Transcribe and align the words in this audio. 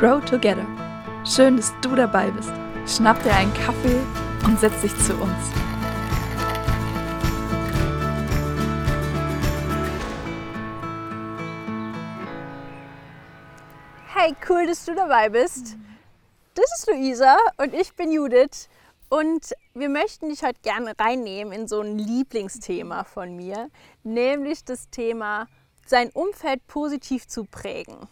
Grow 0.00 0.18
Together. 0.24 0.66
Schön, 1.26 1.58
dass 1.58 1.74
du 1.82 1.94
dabei 1.94 2.30
bist. 2.30 2.50
Schnapp 2.86 3.22
dir 3.22 3.34
einen 3.34 3.52
Kaffee 3.52 4.00
und 4.46 4.58
setz 4.58 4.80
dich 4.80 4.96
zu 4.96 5.12
uns. 5.12 5.52
Hey, 14.14 14.34
cool, 14.48 14.66
dass 14.66 14.86
du 14.86 14.94
dabei 14.94 15.28
bist. 15.28 15.76
Das 16.54 16.78
ist 16.78 16.88
Luisa 16.88 17.36
und 17.58 17.74
ich 17.74 17.94
bin 17.94 18.10
Judith. 18.10 18.70
Und 19.10 19.52
wir 19.74 19.90
möchten 19.90 20.30
dich 20.30 20.42
heute 20.42 20.62
gerne 20.62 20.94
reinnehmen 20.98 21.52
in 21.52 21.68
so 21.68 21.82
ein 21.82 21.98
Lieblingsthema 21.98 23.04
von 23.04 23.36
mir, 23.36 23.68
nämlich 24.02 24.64
das 24.64 24.88
Thema, 24.88 25.46
sein 25.84 26.08
Umfeld 26.14 26.66
positiv 26.68 27.28
zu 27.28 27.44
prägen. 27.44 28.08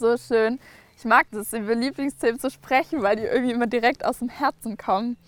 So 0.00 0.16
schön. 0.16 0.58
Ich 0.96 1.04
mag 1.04 1.26
das, 1.30 1.52
über 1.52 1.74
Lieblingsthemen 1.74 2.40
zu 2.40 2.50
sprechen, 2.50 3.02
weil 3.02 3.16
die 3.16 3.24
irgendwie 3.24 3.52
immer 3.52 3.66
direkt 3.66 4.02
aus 4.02 4.20
dem 4.20 4.30
Herzen 4.30 4.78
kommen. 4.78 5.18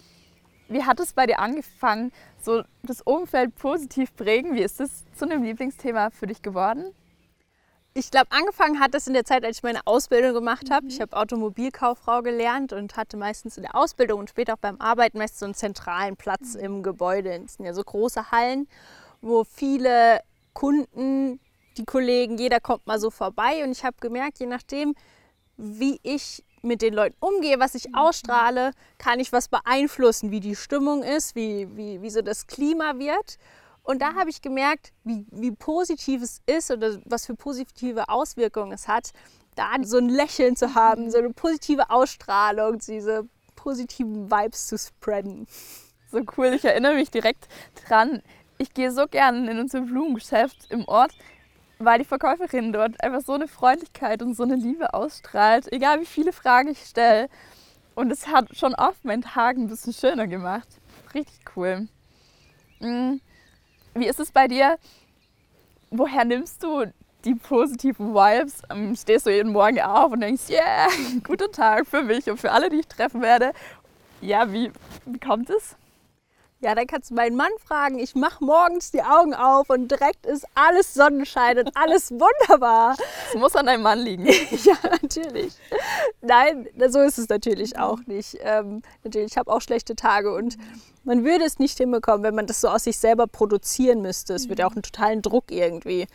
Wie 0.69 0.84
hat 0.84 0.98
es 0.98 1.12
bei 1.12 1.27
dir 1.27 1.41
angefangen, 1.41 2.10
so 2.41 2.62
das 2.83 3.02
Umfeld 3.02 3.55
positiv 3.55 4.16
prägen? 4.16 4.55
Wie 4.55 4.62
ist 4.62 4.80
das 4.80 5.05
zu 5.14 5.27
einem 5.27 5.42
Lieblingsthema 5.42 6.09
für 6.09 6.27
dich 6.27 6.41
geworden? 6.41 6.95
Ich 7.92 8.11
glaube, 8.11 8.28
angefangen 8.30 8.80
hat 8.80 8.95
das 8.95 9.06
in 9.06 9.12
der 9.12 9.27
Zeit, 9.27 9.45
als 9.45 9.59
ich 9.59 9.62
meine 9.62 9.80
Ausbildung 9.84 10.33
gemacht 10.33 10.70
habe. 10.70 10.86
Ich 10.86 11.02
habe 11.02 11.19
Automobilkauffrau 11.19 12.23
gelernt 12.23 12.73
und 12.73 12.97
hatte 12.97 13.19
meistens 13.19 13.59
in 13.59 13.64
der 13.64 13.75
Ausbildung 13.75 14.20
und 14.20 14.30
später 14.30 14.55
auch 14.55 14.59
beim 14.59 14.80
Arbeiten 14.80 15.19
meist 15.19 15.39
so 15.39 15.45
einen 15.45 15.55
zentralen 15.55 16.16
Platz 16.16 16.55
im 16.55 16.83
Gebäude. 16.83 17.42
Es 17.45 17.56
sind 17.56 17.66
ja 17.66 17.75
so 17.75 17.83
große 17.83 18.30
Hallen, 18.30 18.66
wo 19.20 19.45
viele 19.45 20.20
Kunden, 20.55 21.41
die 21.77 21.85
Kollegen, 21.85 22.39
jeder 22.39 22.61
kommt 22.61 22.87
mal 22.87 23.01
so 23.01 23.11
vorbei. 23.11 23.65
Und 23.65 23.73
ich 23.73 23.85
habe 23.85 23.97
gemerkt, 24.01 24.39
je 24.39 24.47
nachdem, 24.47 24.95
wie 25.57 26.01
ich 26.03 26.45
mit 26.62 26.81
den 26.83 26.95
Leuten 26.95 27.17
umgehe, 27.21 27.59
was 27.59 27.75
ich 27.75 27.95
ausstrahle, 27.95 28.73
kann 28.98 29.20
ich 29.20 29.33
was 29.33 29.48
beeinflussen, 29.48 30.31
wie 30.31 30.41
die 30.41 30.56
Stimmung 30.56 31.03
ist, 31.03 31.34
wie, 31.34 31.69
wie, 31.77 32.03
wie 32.03 32.11
so 32.11 32.23
das 32.23 32.47
Klima 32.47 32.98
wird. 32.98 33.39
Und 33.83 34.01
da 34.01 34.14
habe 34.14 34.31
ich 34.31 34.42
gemerkt, 34.42 34.92
wie, 35.03 35.27
wie 35.33 35.51
positiv 35.51 36.23
es 36.23 36.41
ist 36.47 36.70
oder 36.70 36.98
was 37.05 37.27
für 37.27 37.34
positive 37.34 38.09
Auswirkungen 38.09 38.73
es 38.73 38.86
hat, 38.86 39.11
da 39.57 39.73
so 39.83 39.98
ein 39.98 40.09
Lächeln 40.09 40.57
zu 40.57 40.75
haben, 40.75 41.11
so 41.11 41.19
eine 41.19 41.31
positive 41.31 41.91
Ausstrahlung, 41.91 42.79
diese 42.79 43.29
positiven 43.57 44.31
Vibes 44.31 44.69
zu 44.69 44.79
spreaden. 44.79 45.47
So 46.11 46.20
cool, 46.36 46.53
ich 46.55 46.64
erinnere 46.64 46.95
mich 46.95 47.11
direkt 47.11 47.48
dran. 47.86 48.23
Ich 48.59 48.73
gehe 48.73 48.92
so 48.92 49.07
gern 49.09 49.48
in 49.48 49.59
unser 49.59 49.81
Blumengeschäft 49.81 50.70
im 50.70 50.86
Ort, 50.86 51.12
weil 51.84 51.98
die 51.98 52.05
Verkäuferin 52.05 52.72
dort 52.72 53.02
einfach 53.02 53.20
so 53.20 53.33
eine 53.33 53.48
Freundlichkeit 53.48 54.22
und 54.22 54.34
so 54.34 54.42
eine 54.42 54.56
Liebe 54.56 54.94
ausstrahlt, 54.94 55.72
egal 55.72 56.00
wie 56.00 56.06
viele 56.06 56.33
Fragen 56.33 56.69
ich 56.69 56.84
stelle. 56.84 57.28
Und 57.94 58.11
es 58.11 58.27
hat 58.27 58.56
schon 58.56 58.74
oft 58.74 59.05
meinen 59.05 59.22
Tag 59.22 59.56
ein 59.56 59.69
bisschen 59.69 59.92
schöner 59.92 60.27
gemacht. 60.27 60.69
Richtig 61.14 61.41
cool. 61.56 61.89
Mhm. 62.80 63.20
Wie 63.94 64.06
ist 64.06 64.20
es 64.20 64.33
bei 64.33 64.48
dir? 64.48 64.78
Woher 65.91 66.24
nimmst 66.24 66.62
du 66.62 66.86
die 67.24 67.34
positiven 67.34 68.14
Vibes? 68.14 68.62
Ähm, 68.70 68.96
stehst 68.96 69.27
du 69.27 69.30
jeden 69.30 69.52
Morgen 69.52 69.80
auf 69.80 70.12
und 70.12 70.20
denkst, 70.20 70.48
yeah, 70.48 70.89
guter 71.24 71.50
Tag 71.50 71.86
für 71.86 72.02
mich 72.02 72.30
und 72.30 72.39
für 72.39 72.50
alle, 72.50 72.70
die 72.70 72.80
ich 72.80 72.89
treffen 72.89 73.20
werde. 73.20 73.52
Ja, 74.22 74.50
wie, 74.52 74.72
wie 75.05 75.19
kommt 75.19 75.50
es? 75.50 75.77
Ja, 76.62 76.77
dann 76.77 76.86
kannst 76.86 77.10
du 77.10 77.14
meinen 77.14 77.34
Mann 77.34 77.50
fragen. 77.66 77.98
Ich 77.98 78.14
mache 78.14 78.44
morgens 78.44 78.92
die 78.92 79.02
Augen 79.02 79.34
auf 79.34 79.68
und 79.68 79.91
direkt 79.91 80.27
ist 80.27 80.46
alles 80.55 80.94
Sonnenschein 80.94 81.58
und 81.58 81.77
alles 81.77 82.12
wunderbar. 82.12 82.94
Es 83.28 83.34
muss 83.34 83.56
an 83.56 83.66
deinem 83.66 83.82
Mann 83.82 83.98
liegen. 83.98 84.27
ja, 84.62 84.77
natürlich. 85.02 85.55
Nein, 86.20 86.68
so 86.88 87.00
ist 87.00 87.18
es 87.18 87.28
natürlich 87.28 87.77
auch 87.80 87.98
nicht. 88.06 88.38
Ähm, 88.42 88.83
natürlich, 89.02 89.33
ich 89.33 89.38
habe 89.38 89.52
auch 89.52 89.60
schlechte 89.60 89.96
Tage 89.96 90.33
und 90.33 90.56
man 91.02 91.24
würde 91.24 91.44
es 91.44 91.58
nicht 91.58 91.78
hinbekommen, 91.78 92.22
wenn 92.22 92.36
man 92.36 92.46
das 92.46 92.61
so 92.61 92.68
aus 92.68 92.84
sich 92.84 92.96
selber 92.96 93.27
produzieren 93.27 94.01
müsste. 94.01 94.34
Es 94.34 94.48
würde 94.48 94.61
ja 94.61 94.68
auch 94.68 94.74
einen 94.74 94.84
totalen 94.84 95.20
Druck 95.20 95.51
irgendwie 95.51 96.06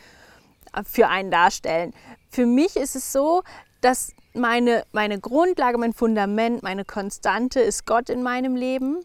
für 0.86 1.08
einen 1.08 1.30
darstellen. 1.30 1.92
Für 2.30 2.46
mich 2.46 2.76
ist 2.76 2.96
es 2.96 3.12
so, 3.12 3.42
dass 3.82 4.12
meine, 4.32 4.84
meine 4.92 5.20
Grundlage, 5.20 5.76
mein 5.76 5.92
Fundament, 5.92 6.62
meine 6.62 6.86
Konstante 6.86 7.60
ist 7.60 7.84
Gott 7.84 8.08
in 8.08 8.22
meinem 8.22 8.56
Leben. 8.56 9.04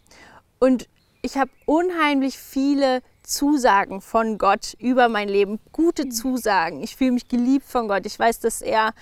Und 0.59 0.87
ich 1.23 1.37
habe 1.37 1.49
unheimlich 1.65 2.37
viele 2.37 3.01
Zusagen 3.23 4.01
von 4.01 4.37
Gott 4.37 4.75
über 4.77 5.07
mein 5.07 5.29
Leben, 5.29 5.59
gute 5.71 6.09
Zusagen. 6.09 6.83
Ich 6.83 6.97
fühle 6.97 7.13
mich 7.13 7.29
geliebt 7.29 7.65
von 7.65 7.87
Gott. 7.87 8.05
Ich 8.05 8.19
weiß, 8.19 8.41
dass 8.41 8.61
er 8.61 8.93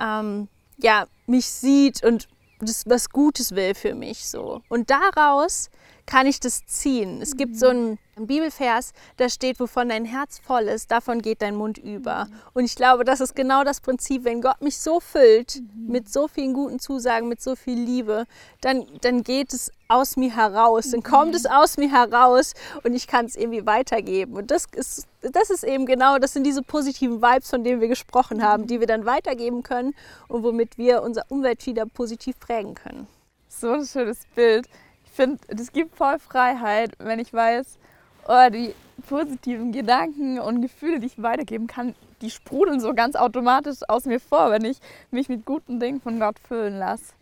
ähm, 0.00 0.48
ja, 0.78 1.06
mich 1.26 1.46
sieht 1.46 2.04
und 2.04 2.28
das 2.60 2.84
was 2.86 3.10
Gutes 3.10 3.56
will 3.56 3.74
für 3.74 3.94
mich 3.94 4.28
so. 4.28 4.62
Und 4.68 4.88
daraus 4.88 5.68
kann 6.06 6.26
ich 6.26 6.40
das 6.40 6.66
ziehen. 6.66 7.22
Es 7.22 7.36
gibt 7.36 7.56
so 7.56 7.68
einen 7.68 7.98
Bibelvers, 8.16 8.92
da 9.16 9.28
steht, 9.28 9.58
wovon 9.58 9.88
dein 9.88 10.04
Herz 10.04 10.38
voll 10.38 10.64
ist, 10.64 10.90
davon 10.90 11.22
geht 11.22 11.42
dein 11.42 11.56
Mund 11.56 11.78
über. 11.78 12.28
Und 12.52 12.64
ich 12.64 12.76
glaube, 12.76 13.04
das 13.04 13.20
ist 13.20 13.34
genau 13.34 13.64
das 13.64 13.80
Prinzip, 13.80 14.24
wenn 14.24 14.40
Gott 14.40 14.60
mich 14.60 14.78
so 14.78 15.00
füllt 15.00 15.62
mit 15.74 16.08
so 16.08 16.28
vielen 16.28 16.52
guten 16.52 16.78
Zusagen, 16.78 17.28
mit 17.28 17.40
so 17.40 17.56
viel 17.56 17.78
Liebe, 17.78 18.24
dann, 18.60 18.86
dann 19.00 19.22
geht 19.22 19.52
es 19.52 19.72
aus 19.88 20.16
mir 20.16 20.34
heraus, 20.34 20.90
dann 20.90 21.02
kommt 21.02 21.34
es 21.34 21.46
aus 21.46 21.76
mir 21.76 21.90
heraus 21.90 22.54
und 22.82 22.94
ich 22.94 23.06
kann 23.06 23.26
es 23.26 23.36
irgendwie 23.36 23.66
weitergeben. 23.66 24.34
Und 24.34 24.50
das 24.50 24.66
ist, 24.72 25.06
das 25.22 25.50
ist 25.50 25.64
eben 25.64 25.86
genau, 25.86 26.18
das 26.18 26.32
sind 26.32 26.44
diese 26.44 26.62
positiven 26.62 27.22
Vibes, 27.22 27.50
von 27.50 27.64
denen 27.64 27.80
wir 27.80 27.88
gesprochen 27.88 28.42
haben, 28.42 28.66
die 28.66 28.80
wir 28.80 28.86
dann 28.86 29.06
weitergeben 29.06 29.62
können 29.62 29.94
und 30.28 30.42
womit 30.42 30.78
wir 30.78 31.02
unser 31.02 31.24
Umwelt 31.28 31.64
wieder 31.66 31.86
positiv 31.86 32.38
prägen 32.38 32.74
können. 32.74 33.06
So 33.48 33.72
ein 33.72 33.86
schönes 33.86 34.20
Bild 34.34 34.68
finde, 35.14 35.38
das 35.48 35.72
gibt 35.72 35.96
voll 35.96 36.18
Freiheit, 36.18 36.92
wenn 36.98 37.18
ich 37.18 37.32
weiß, 37.32 37.78
oh, 38.28 38.50
die 38.50 38.74
positiven 39.08 39.72
Gedanken 39.72 40.38
und 40.38 40.62
Gefühle, 40.62 41.00
die 41.00 41.06
ich 41.06 41.22
weitergeben 41.22 41.66
kann, 41.66 41.94
die 42.20 42.30
sprudeln 42.30 42.80
so 42.80 42.94
ganz 42.94 43.16
automatisch 43.16 43.78
aus 43.88 44.06
mir 44.06 44.20
vor, 44.20 44.50
wenn 44.50 44.64
ich 44.64 44.78
mich 45.10 45.28
mit 45.28 45.44
guten 45.44 45.80
Dingen 45.80 46.00
von 46.00 46.18
Gott 46.18 46.38
füllen 46.38 46.78
lasse. 46.78 47.12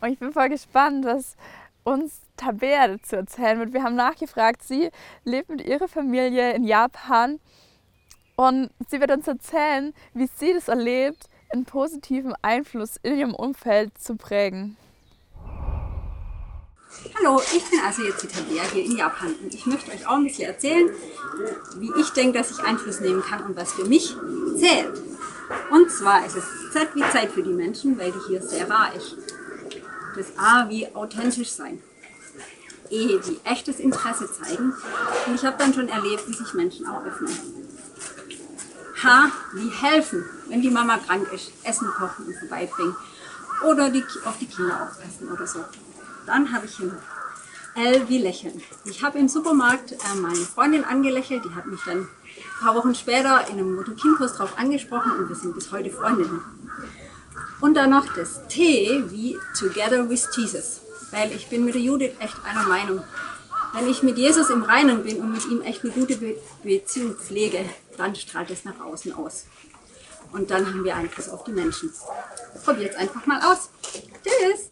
Und 0.00 0.10
ich 0.10 0.18
bin 0.18 0.32
voll 0.32 0.48
gespannt, 0.48 1.04
was 1.04 1.36
uns 1.84 2.22
Tabea 2.36 2.88
dazu 2.88 3.16
erzählen 3.16 3.58
wird. 3.58 3.72
Wir 3.72 3.82
haben 3.82 3.96
nachgefragt, 3.96 4.62
sie 4.62 4.90
lebt 5.24 5.50
mit 5.50 5.60
ihrer 5.60 5.88
Familie 5.88 6.52
in 6.52 6.64
Japan 6.64 7.38
und 8.36 8.70
sie 8.88 9.00
wird 9.00 9.10
uns 9.10 9.28
erzählen, 9.28 9.92
wie 10.14 10.26
sie 10.26 10.54
das 10.54 10.68
erlebt, 10.68 11.28
einen 11.52 11.64
positiven 11.64 12.34
Einfluss 12.42 12.96
in 13.02 13.18
ihrem 13.18 13.34
Umfeld 13.34 13.98
zu 13.98 14.16
prägen. 14.16 14.76
Hallo, 17.16 17.40
ich 17.54 17.70
bin 17.70 17.78
also 17.86 18.02
jetzt 18.02 18.22
die 18.24 18.26
Tabea 18.26 18.64
hier 18.72 18.84
in 18.84 18.96
Japan 18.96 19.32
und 19.42 19.54
ich 19.54 19.64
möchte 19.64 19.92
euch 19.92 20.06
auch 20.08 20.16
ein 20.16 20.24
bisschen 20.24 20.48
erzählen, 20.48 20.90
wie 21.76 21.92
ich 22.00 22.10
denke, 22.10 22.38
dass 22.38 22.50
ich 22.50 22.58
Einfluss 22.58 22.98
nehmen 22.98 23.22
kann 23.22 23.44
und 23.44 23.56
was 23.56 23.72
für 23.72 23.84
mich 23.84 24.16
zählt. 24.58 25.00
Und 25.70 25.90
zwar 25.90 26.26
ist 26.26 26.36
es 26.36 26.44
Z 26.72 26.88
wie 26.94 27.02
Zeit 27.12 27.30
für 27.30 27.44
die 27.44 27.52
Menschen, 27.52 27.96
weil 27.96 28.10
die 28.10 28.18
hier 28.26 28.42
sehr 28.42 28.68
rar 28.68 28.92
ist. 28.94 29.16
Das 30.16 30.36
A 30.36 30.68
wie 30.68 30.92
authentisch 30.92 31.50
sein. 31.50 31.80
E 32.90 33.20
wie 33.24 33.40
echtes 33.44 33.78
Interesse 33.78 34.28
zeigen. 34.32 34.74
Und 35.26 35.34
ich 35.36 35.44
habe 35.44 35.58
dann 35.58 35.72
schon 35.72 35.88
erlebt, 35.88 36.26
wie 36.26 36.34
sich 36.34 36.54
Menschen 36.54 36.88
auch 36.88 37.04
öffnen. 37.04 37.32
H 39.00 39.30
wie 39.54 39.70
helfen, 39.70 40.24
wenn 40.48 40.60
die 40.60 40.70
Mama 40.70 40.98
krank 40.98 41.32
ist, 41.32 41.52
Essen 41.62 41.86
kochen 41.88 42.26
und 42.26 42.34
vorbeibringen. 42.34 42.96
Oder 43.64 43.90
die, 43.90 44.04
auf 44.24 44.38
die 44.40 44.46
Kinder 44.46 44.82
aufpassen 44.82 45.30
oder 45.30 45.46
so. 45.46 45.64
Dann 46.26 46.52
habe 46.52 46.66
ich 46.66 46.76
hier 46.76 46.96
L 47.74 48.08
wie 48.08 48.18
lächeln. 48.18 48.60
Ich 48.84 49.02
habe 49.02 49.18
im 49.18 49.28
Supermarkt 49.28 49.92
äh, 49.92 49.96
meine 50.20 50.36
Freundin 50.36 50.84
angelächelt, 50.84 51.44
die 51.44 51.54
hat 51.54 51.66
mich 51.66 51.80
dann 51.84 52.00
ein 52.00 52.08
paar 52.60 52.74
Wochen 52.74 52.94
später 52.94 53.46
in 53.48 53.58
einem 53.58 53.74
Mutter-Kind-Kurs 53.74 54.34
drauf 54.34 54.58
angesprochen 54.58 55.12
und 55.12 55.28
wir 55.28 55.36
sind 55.36 55.54
bis 55.54 55.70
heute 55.70 55.90
Freundinnen. 55.90 56.40
Und 57.60 57.74
dann 57.74 57.90
noch 57.90 58.06
das 58.14 58.46
T 58.48 59.04
wie 59.10 59.38
Together 59.58 60.08
with 60.08 60.28
Jesus, 60.36 60.80
weil 61.10 61.30
ich 61.32 61.48
bin 61.48 61.64
mit 61.64 61.74
der 61.74 61.82
Judith 61.82 62.12
echt 62.18 62.36
einer 62.44 62.66
Meinung. 62.66 63.02
Wenn 63.72 63.88
ich 63.88 64.02
mit 64.02 64.18
Jesus 64.18 64.50
im 64.50 64.64
Reinen 64.64 65.04
bin 65.04 65.20
und 65.20 65.32
mit 65.32 65.46
ihm 65.46 65.62
echt 65.62 65.84
eine 65.84 65.92
gute 65.92 66.16
Be 66.16 66.36
Beziehung 66.64 67.14
pflege, 67.14 67.64
dann 67.96 68.16
strahlt 68.16 68.50
es 68.50 68.64
nach 68.64 68.80
außen 68.80 69.14
aus. 69.14 69.44
Und 70.32 70.50
dann 70.50 70.66
haben 70.66 70.84
wir 70.84 70.96
Einfluss 70.96 71.28
auf 71.28 71.44
die 71.44 71.52
Menschen. 71.52 71.92
Probiert 72.64 72.92
es 72.92 72.96
einfach 72.96 73.26
mal 73.26 73.40
aus. 73.42 73.70
Tschüss! 74.24 74.70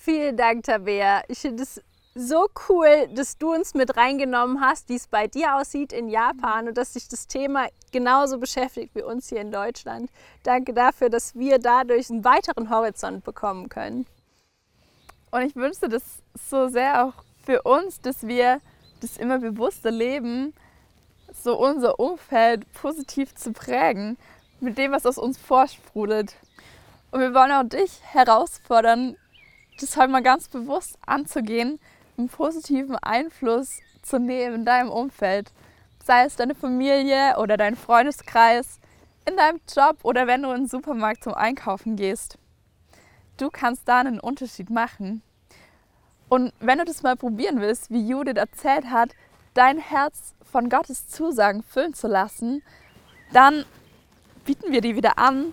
Vielen 0.00 0.36
Dank, 0.36 0.62
Tabea. 0.62 1.22
Ich 1.26 1.40
finde 1.40 1.64
es 1.64 1.82
so 2.14 2.48
cool, 2.68 3.08
dass 3.14 3.36
du 3.36 3.52
uns 3.52 3.74
mit 3.74 3.96
reingenommen 3.96 4.60
hast, 4.60 4.88
wie 4.88 4.94
es 4.94 5.08
bei 5.08 5.26
dir 5.26 5.56
aussieht 5.56 5.92
in 5.92 6.08
Japan 6.08 6.68
und 6.68 6.78
dass 6.78 6.92
sich 6.92 7.08
das 7.08 7.26
Thema 7.26 7.66
genauso 7.90 8.38
beschäftigt 8.38 8.94
wie 8.94 9.02
uns 9.02 9.28
hier 9.28 9.40
in 9.40 9.50
Deutschland. 9.50 10.08
Danke 10.44 10.72
dafür, 10.72 11.10
dass 11.10 11.34
wir 11.34 11.58
dadurch 11.58 12.10
einen 12.10 12.24
weiteren 12.24 12.70
Horizont 12.70 13.24
bekommen 13.24 13.68
können. 13.68 14.06
Und 15.32 15.42
ich 15.42 15.56
wünschte 15.56 15.88
das 15.88 16.04
so 16.48 16.68
sehr 16.68 17.04
auch 17.04 17.24
für 17.44 17.62
uns, 17.62 18.00
dass 18.00 18.24
wir 18.24 18.60
das 19.00 19.16
immer 19.16 19.40
bewusster 19.40 19.90
leben, 19.90 20.54
so 21.32 21.58
unser 21.58 21.98
Umfeld 21.98 22.72
positiv 22.72 23.34
zu 23.34 23.52
prägen. 23.52 24.16
mit 24.60 24.78
dem, 24.78 24.92
was 24.92 25.06
aus 25.06 25.18
uns 25.18 25.38
vorsprudelt. 25.38 26.34
Und 27.10 27.20
wir 27.20 27.34
wollen 27.34 27.52
auch 27.52 27.68
dich 27.68 28.00
herausfordern, 28.02 29.16
das 29.78 29.96
heute 29.96 30.08
mal 30.08 30.22
ganz 30.22 30.48
bewusst 30.48 30.98
anzugehen, 31.06 31.78
einen 32.16 32.28
positiven 32.28 32.96
Einfluss 32.96 33.80
zu 34.02 34.18
nehmen 34.18 34.56
in 34.56 34.64
deinem 34.64 34.90
Umfeld. 34.90 35.52
Sei 36.04 36.24
es 36.24 36.36
deine 36.36 36.54
Familie 36.54 37.36
oder 37.38 37.56
dein 37.56 37.76
Freundeskreis, 37.76 38.80
in 39.28 39.36
deinem 39.36 39.60
Job 39.74 39.98
oder 40.02 40.26
wenn 40.26 40.42
du 40.42 40.50
in 40.50 40.62
den 40.62 40.68
Supermarkt 40.68 41.24
zum 41.24 41.34
Einkaufen 41.34 41.96
gehst. 41.96 42.38
Du 43.36 43.50
kannst 43.50 43.86
da 43.86 44.00
einen 44.00 44.20
Unterschied 44.20 44.70
machen. 44.70 45.22
Und 46.28 46.52
wenn 46.60 46.78
du 46.78 46.84
das 46.84 47.02
mal 47.02 47.16
probieren 47.16 47.60
willst, 47.60 47.90
wie 47.90 48.06
Judith 48.06 48.36
erzählt 48.36 48.90
hat, 48.90 49.10
dein 49.54 49.78
Herz 49.78 50.34
von 50.50 50.68
Gottes 50.68 51.08
Zusagen 51.08 51.62
füllen 51.62 51.94
zu 51.94 52.08
lassen, 52.08 52.62
dann 53.32 53.64
bieten 54.44 54.72
wir 54.72 54.80
dir 54.80 54.96
wieder 54.96 55.18
an, 55.18 55.52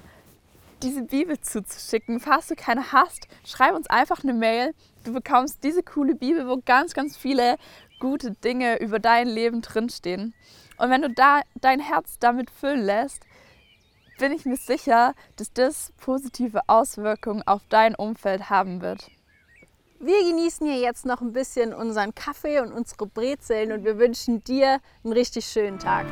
diese 0.85 1.01
Bibel 1.01 1.39
zuzuschicken. 1.39 2.19
Falls 2.19 2.47
du 2.47 2.55
keine 2.55 2.91
hast, 2.91 3.27
schreib 3.43 3.73
uns 3.75 3.87
einfach 3.87 4.23
eine 4.23 4.33
Mail. 4.33 4.73
Du 5.03 5.13
bekommst 5.13 5.63
diese 5.63 5.83
coole 5.83 6.15
Bibel, 6.15 6.47
wo 6.47 6.61
ganz, 6.63 6.93
ganz 6.93 7.17
viele 7.17 7.57
gute 7.99 8.31
Dinge 8.31 8.79
über 8.79 8.99
dein 8.99 9.27
Leben 9.27 9.61
drinstehen. 9.61 10.33
Und 10.77 10.89
wenn 10.89 11.01
du 11.01 11.09
da 11.09 11.41
dein 11.61 11.79
Herz 11.79 12.19
damit 12.19 12.51
füllen 12.51 12.83
lässt, 12.83 13.23
bin 14.19 14.31
ich 14.31 14.45
mir 14.45 14.57
sicher, 14.57 15.13
dass 15.37 15.51
das 15.51 15.91
positive 15.97 16.61
Auswirkungen 16.67 17.43
auf 17.45 17.63
dein 17.69 17.95
Umfeld 17.95 18.49
haben 18.49 18.81
wird. 18.81 19.09
Wir 19.99 20.21
genießen 20.23 20.67
hier 20.67 20.79
jetzt 20.79 21.05
noch 21.05 21.21
ein 21.21 21.33
bisschen 21.33 21.73
unseren 21.73 22.13
Kaffee 22.13 22.59
und 22.59 22.71
unsere 22.71 23.07
Brezeln 23.07 23.71
und 23.71 23.83
wir 23.85 23.97
wünschen 23.97 24.43
dir 24.43 24.79
einen 25.03 25.13
richtig 25.13 25.45
schönen 25.45 25.79
Tag. 25.79 26.05